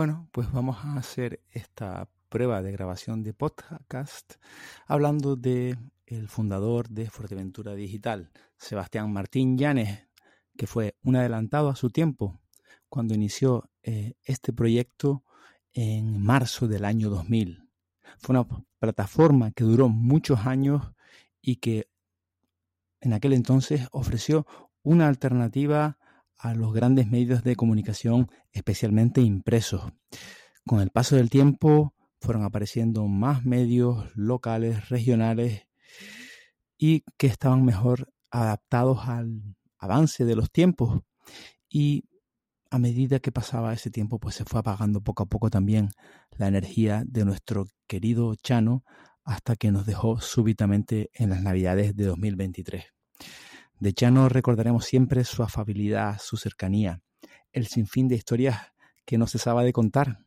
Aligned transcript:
Bueno, 0.00 0.30
pues 0.32 0.50
vamos 0.50 0.78
a 0.82 0.96
hacer 0.96 1.42
esta 1.50 2.08
prueba 2.30 2.62
de 2.62 2.72
grabación 2.72 3.22
de 3.22 3.34
podcast 3.34 4.36
hablando 4.86 5.36
de 5.36 5.76
el 6.06 6.26
fundador 6.26 6.88
de 6.88 7.10
Fuerteventura 7.10 7.74
Digital, 7.74 8.30
Sebastián 8.56 9.12
Martín 9.12 9.58
Llanes, 9.58 10.08
que 10.56 10.66
fue 10.66 10.96
un 11.02 11.16
adelantado 11.16 11.68
a 11.68 11.76
su 11.76 11.90
tiempo 11.90 12.40
cuando 12.88 13.12
inició 13.12 13.68
eh, 13.82 14.14
este 14.24 14.54
proyecto 14.54 15.22
en 15.74 16.18
marzo 16.18 16.66
del 16.66 16.86
año 16.86 17.10
2000. 17.10 17.68
Fue 18.20 18.38
una 18.38 18.48
plataforma 18.78 19.50
que 19.50 19.64
duró 19.64 19.90
muchos 19.90 20.46
años 20.46 20.94
y 21.42 21.56
que 21.56 21.90
en 23.02 23.12
aquel 23.12 23.34
entonces 23.34 23.86
ofreció 23.92 24.46
una 24.82 25.08
alternativa 25.08 25.98
a 26.40 26.54
los 26.54 26.72
grandes 26.72 27.06
medios 27.08 27.44
de 27.44 27.54
comunicación, 27.54 28.30
especialmente 28.52 29.20
impresos. 29.20 29.92
Con 30.66 30.80
el 30.80 30.90
paso 30.90 31.16
del 31.16 31.28
tiempo 31.28 31.94
fueron 32.20 32.44
apareciendo 32.44 33.06
más 33.06 33.44
medios 33.44 34.10
locales, 34.14 34.88
regionales 34.88 35.66
y 36.78 37.04
que 37.18 37.26
estaban 37.26 37.64
mejor 37.64 38.12
adaptados 38.30 39.06
al 39.06 39.42
avance 39.78 40.24
de 40.24 40.36
los 40.36 40.50
tiempos. 40.50 41.00
Y 41.68 42.04
a 42.70 42.78
medida 42.78 43.18
que 43.18 43.32
pasaba 43.32 43.72
ese 43.72 43.90
tiempo, 43.90 44.18
pues 44.18 44.36
se 44.36 44.44
fue 44.44 44.60
apagando 44.60 45.02
poco 45.02 45.24
a 45.24 45.26
poco 45.26 45.50
también 45.50 45.90
la 46.38 46.48
energía 46.48 47.02
de 47.06 47.24
nuestro 47.24 47.66
querido 47.86 48.34
Chano 48.36 48.84
hasta 49.24 49.56
que 49.56 49.70
nos 49.70 49.86
dejó 49.86 50.20
súbitamente 50.20 51.10
en 51.12 51.30
las 51.30 51.42
Navidades 51.42 51.94
de 51.94 52.04
2023. 52.04 52.84
De 53.80 53.94
Chano 53.94 54.28
recordaremos 54.28 54.84
siempre 54.84 55.24
su 55.24 55.42
afabilidad, 55.42 56.20
su 56.20 56.36
cercanía, 56.36 57.00
el 57.50 57.66
sinfín 57.66 58.08
de 58.08 58.14
historias 58.14 58.74
que 59.06 59.16
no 59.16 59.26
cesaba 59.26 59.64
de 59.64 59.72
contar. 59.72 60.18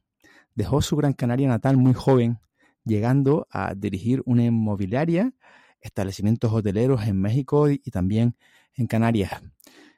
Dejó 0.55 0.81
su 0.81 0.95
Gran 0.95 1.13
Canaria 1.13 1.48
natal 1.48 1.77
muy 1.77 1.93
joven, 1.93 2.39
llegando 2.84 3.46
a 3.51 3.76
dirigir 3.76 4.24
una 4.26 4.43
inmobiliaria, 4.43 5.35
establecimientos 5.81 6.51
hoteleros 6.51 7.04
en 7.04 7.21
México 7.21 7.70
y 7.70 7.77
también 7.91 8.35
en 8.74 8.87
Canarias. 8.87 9.31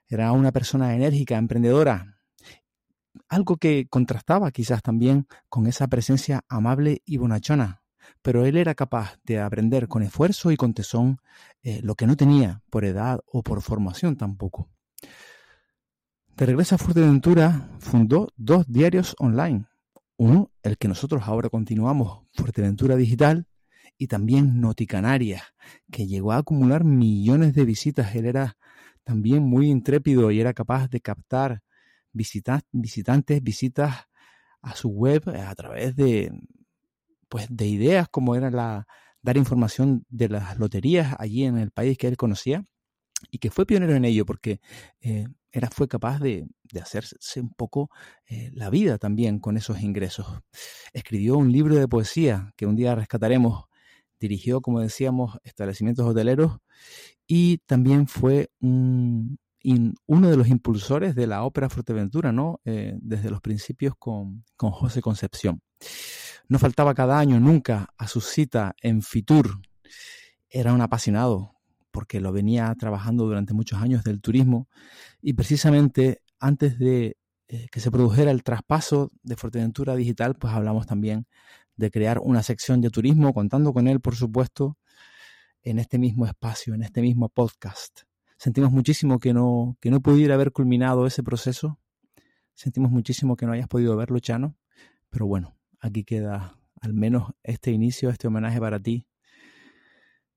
Era 0.10 0.34
una 0.34 0.52
persona 0.52 0.94
enérgica, 0.94 1.38
emprendedora, 1.38 2.18
algo 3.30 3.56
que 3.56 3.88
contrastaba 3.90 4.52
quizás 4.52 4.82
también 4.82 5.28
con 5.48 5.66
esa 5.68 5.88
presencia 5.88 6.44
amable 6.50 7.04
y 7.06 7.16
bonachona 7.16 7.85
pero 8.22 8.46
él 8.46 8.58
era 8.58 8.76
capaz 8.76 9.18
de 9.24 9.40
aprender 9.40 9.88
con 9.88 10.04
esfuerzo 10.04 10.52
y 10.52 10.58
con 10.58 10.74
tesón 10.74 11.20
eh, 11.64 11.80
lo 11.84 11.96
que 11.96 12.08
no 12.08 12.16
tenía 12.16 12.62
por 12.70 12.86
edad 12.86 13.20
o 13.26 13.44
por 13.44 13.62
formación 13.62 14.16
tampoco. 14.16 14.70
De 16.36 16.46
regreso 16.46 16.76
a 16.76 16.78
Fuerteventura, 16.78 17.70
fundó 17.80 18.28
dos 18.36 18.66
diarios 18.68 19.16
online. 19.20 19.68
Uno, 20.18 20.52
el 20.64 20.78
que 20.78 20.88
nosotros 20.88 21.24
ahora 21.26 21.50
continuamos, 21.50 22.26
Fuerteventura 22.34 22.96
Digital, 22.96 23.48
y 23.98 24.08
también 24.08 24.60
Noticanaria, 24.60 25.44
que 25.92 26.08
llegó 26.08 26.34
a 26.34 26.38
acumular 26.38 26.84
millones 26.84 27.54
de 27.54 27.66
visitas. 27.66 28.16
Él 28.16 28.26
era 28.26 28.58
también 29.04 29.44
muy 29.44 29.70
intrépido 29.70 30.32
y 30.32 30.42
era 30.42 30.54
capaz 30.54 30.90
de 30.90 31.00
captar 31.00 31.62
visitantes, 32.12 33.42
visitas 33.42 34.08
a 34.62 34.76
su 34.76 34.90
web 34.90 35.24
a 35.30 35.54
través 35.56 35.96
de, 35.96 36.32
pues 37.30 37.48
de 37.50 37.68
ideas 37.68 38.08
como 38.10 38.36
era 38.36 38.52
la 38.52 38.88
dar 39.22 39.38
información 39.38 40.06
de 40.10 40.30
las 40.30 40.60
loterías 40.60 41.16
allí 41.18 41.46
en 41.46 41.58
el 41.58 41.72
país 41.72 41.98
que 41.98 42.08
él 42.08 42.16
conocía 42.16 42.64
y 43.32 43.40
que 43.40 43.50
fue 43.50 43.66
pionero 43.66 43.96
en 43.96 44.06
ello 44.06 44.26
porque 44.26 44.60
eh, 45.02 45.26
era, 45.52 45.70
fue 45.72 45.88
capaz 45.88 46.20
de, 46.20 46.48
hacerse 46.80 47.40
un 47.40 47.54
poco 47.54 47.90
eh, 48.28 48.52
la 48.54 48.70
vida 48.70 48.98
también 48.98 49.40
con 49.40 49.58
esos 49.58 49.82
ingresos. 49.82 50.28
Escribió 50.94 51.38
un 51.38 51.52
libro 51.52 51.76
de 51.76 51.88
poesía 51.88 52.52
que 52.58 52.66
un 52.66 52.76
día 52.76 52.94
rescataremos, 52.94 53.66
dirigió, 54.20 54.62
como 54.62 54.82
decíamos, 54.82 55.38
establecimientos 55.44 56.06
hoteleros 56.06 56.58
y 57.26 57.60
también 57.60 58.08
fue 58.08 58.50
un, 58.60 59.40
uno 60.06 60.30
de 60.30 60.38
los 60.38 60.48
impulsores 60.48 61.16
de 61.16 61.28
la 61.28 61.44
ópera 61.44 61.70
Fuerteventura, 61.70 62.32
¿no? 62.32 62.60
Eh, 62.66 62.94
desde 63.02 63.32
los 63.32 63.42
principios 63.42 63.96
con, 63.98 64.44
con 64.56 64.72
José 64.72 65.02
Concepción. 65.02 65.62
No 66.48 66.60
faltaba 66.60 66.94
cada 66.94 67.20
año 67.20 67.40
nunca 67.40 67.90
a 67.98 68.08
su 68.08 68.22
cita 68.22 68.76
en 68.82 69.02
Fitur. 69.02 69.62
Era 70.50 70.74
un 70.74 70.82
apasionado 70.82 71.56
porque 71.92 72.20
lo 72.20 72.32
venía 72.32 72.74
trabajando 72.78 73.26
durante 73.26 73.54
muchos 73.54 73.82
años 73.82 74.04
del 74.04 74.22
turismo 74.22 74.68
y 75.22 75.34
precisamente 75.34 76.22
antes 76.40 76.78
de 76.78 77.18
eh, 77.48 77.68
que 77.72 77.80
se 77.80 77.92
produjera 77.92 78.32
el 78.32 78.44
traspaso 78.44 79.12
de 79.24 79.36
Fuerteventura 79.36 79.96
Digital, 79.96 80.36
pues 80.36 80.54
hablamos 80.54 80.88
también 80.88 81.28
de 81.76 81.92
crear 81.92 82.20
una 82.20 82.42
sección 82.42 82.82
de 82.82 82.90
turismo, 82.90 83.34
contando 83.34 83.72
con 83.74 83.88
él, 83.88 84.00
por 84.00 84.16
supuesto, 84.16 84.78
en 85.62 85.80
este 85.80 85.98
mismo 86.00 86.26
espacio, 86.26 86.74
en 86.74 86.84
este 86.84 87.02
mismo 87.02 87.30
podcast. 87.30 88.02
Sentimos 88.38 88.72
muchísimo 88.72 89.20
que 89.20 89.34
no, 89.34 89.78
que 89.80 89.92
no 89.92 90.02
pudiera 90.02 90.36
haber 90.36 90.52
culminado 90.52 91.06
ese 91.06 91.24
proceso. 91.24 91.80
Sentimos 92.54 92.92
muchísimo 92.92 93.36
que 93.36 93.46
no 93.46 93.54
hayas 93.54 93.68
podido 93.68 93.96
verlo, 93.96 94.20
Chano. 94.20 94.56
Pero 95.10 95.28
bueno, 95.28 95.55
aquí 95.86 96.04
queda 96.04 96.58
al 96.82 96.94
menos 96.94 97.34
este 97.44 97.72
inicio, 97.72 98.10
este 98.10 98.28
homenaje 98.28 98.60
para 98.60 98.80
ti. 98.80 99.08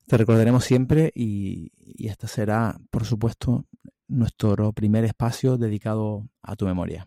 Te 0.06 0.16
recordaremos 0.16 0.64
siempre 0.64 1.12
y, 1.14 1.72
y 1.76 2.08
este 2.08 2.28
será, 2.28 2.78
por 2.90 3.04
supuesto, 3.04 3.66
nuestro 4.06 4.72
primer 4.72 5.04
espacio 5.04 5.58
dedicado 5.58 6.28
a 6.42 6.56
tu 6.56 6.64
memoria. 6.64 7.06